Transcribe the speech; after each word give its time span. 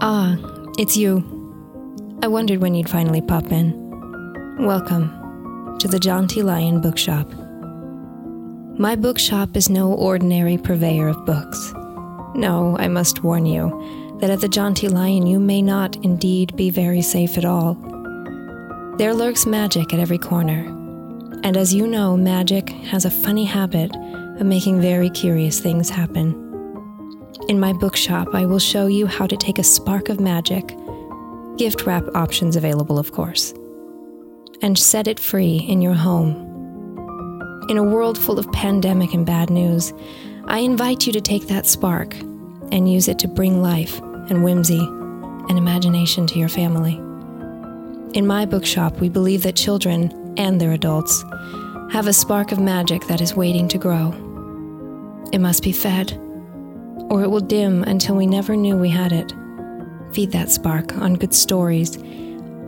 Ah, 0.00 0.36
it's 0.78 0.96
you. 0.96 1.24
I 2.22 2.28
wondered 2.28 2.60
when 2.60 2.72
you'd 2.76 2.88
finally 2.88 3.20
pop 3.20 3.50
in. 3.50 3.74
Welcome 4.64 5.76
to 5.80 5.88
the 5.88 5.98
Jaunty 5.98 6.40
Lion 6.40 6.80
Bookshop. 6.80 7.28
My 8.78 8.94
bookshop 8.94 9.56
is 9.56 9.68
no 9.68 9.92
ordinary 9.92 10.56
purveyor 10.56 11.08
of 11.08 11.26
books. 11.26 11.72
No, 12.36 12.76
I 12.78 12.86
must 12.86 13.24
warn 13.24 13.44
you 13.44 14.16
that 14.20 14.30
at 14.30 14.40
the 14.40 14.48
Jaunty 14.48 14.88
Lion 14.88 15.26
you 15.26 15.40
may 15.40 15.60
not 15.60 15.96
indeed 16.04 16.54
be 16.54 16.70
very 16.70 17.02
safe 17.02 17.36
at 17.36 17.44
all. 17.44 17.74
There 18.98 19.14
lurks 19.14 19.46
magic 19.46 19.92
at 19.92 19.98
every 19.98 20.18
corner, 20.18 20.64
and 21.42 21.56
as 21.56 21.74
you 21.74 21.88
know, 21.88 22.16
magic 22.16 22.68
has 22.68 23.04
a 23.04 23.10
funny 23.10 23.46
habit 23.46 23.90
of 23.96 24.46
making 24.46 24.80
very 24.80 25.10
curious 25.10 25.58
things 25.58 25.90
happen. 25.90 26.47
In 27.48 27.58
my 27.58 27.72
bookshop, 27.72 28.34
I 28.34 28.44
will 28.44 28.58
show 28.58 28.88
you 28.88 29.06
how 29.06 29.26
to 29.26 29.34
take 29.34 29.58
a 29.58 29.64
spark 29.64 30.10
of 30.10 30.20
magic, 30.20 30.76
gift 31.56 31.86
wrap 31.86 32.04
options 32.14 32.56
available, 32.56 32.98
of 32.98 33.12
course, 33.12 33.54
and 34.60 34.78
set 34.78 35.08
it 35.08 35.18
free 35.18 35.64
in 35.66 35.80
your 35.80 35.94
home. 35.94 36.44
In 37.70 37.78
a 37.78 37.82
world 37.82 38.18
full 38.18 38.38
of 38.38 38.52
pandemic 38.52 39.14
and 39.14 39.24
bad 39.24 39.48
news, 39.48 39.94
I 40.44 40.58
invite 40.58 41.06
you 41.06 41.12
to 41.14 41.22
take 41.22 41.46
that 41.46 41.66
spark 41.66 42.14
and 42.70 42.92
use 42.92 43.08
it 43.08 43.18
to 43.20 43.28
bring 43.28 43.62
life 43.62 43.98
and 44.28 44.44
whimsy 44.44 44.80
and 44.80 45.56
imagination 45.56 46.26
to 46.26 46.38
your 46.38 46.50
family. 46.50 46.96
In 48.12 48.26
my 48.26 48.44
bookshop, 48.44 49.00
we 49.00 49.08
believe 49.08 49.42
that 49.44 49.56
children 49.56 50.34
and 50.36 50.60
their 50.60 50.72
adults 50.72 51.24
have 51.92 52.08
a 52.08 52.12
spark 52.12 52.52
of 52.52 52.60
magic 52.60 53.06
that 53.06 53.22
is 53.22 53.34
waiting 53.34 53.68
to 53.68 53.78
grow. 53.78 54.12
It 55.32 55.38
must 55.38 55.62
be 55.62 55.72
fed 55.72 56.20
or 57.10 57.22
it 57.22 57.30
will 57.30 57.40
dim 57.40 57.82
until 57.84 58.16
we 58.16 58.26
never 58.26 58.56
knew 58.56 58.76
we 58.76 58.88
had 58.88 59.12
it. 59.12 59.32
Feed 60.12 60.32
that 60.32 60.50
spark 60.50 60.96
on 60.98 61.14
good 61.14 61.34
stories, 61.34 61.96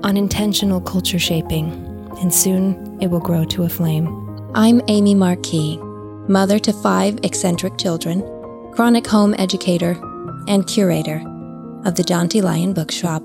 on 0.03 0.17
intentional 0.17 0.81
culture 0.81 1.19
shaping, 1.19 1.71
and 2.21 2.33
soon 2.33 2.99
it 3.01 3.09
will 3.09 3.21
grow 3.21 3.45
to 3.45 3.65
a 3.65 3.69
flame. 3.69 4.09
I'm 4.55 4.81
Amy 4.89 5.15
Marquis, 5.15 5.79
mother 6.29 6.59
to 6.59 6.73
five 6.73 7.19
eccentric 7.23 7.79
children, 7.79 8.23
chronic 8.73 9.07
home 9.07 9.35
educator, 9.39 9.93
and 10.49 10.67
curator 10.67 11.19
of 11.85 11.95
the 11.95 12.05
Jaunty 12.05 12.41
Lion 12.43 12.73
Bookshop. 12.73 13.23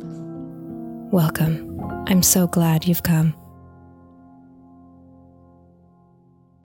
Welcome. 1.12 1.80
I'm 2.08 2.24
so 2.24 2.48
glad 2.48 2.88
you've 2.88 3.04
come. 3.04 3.36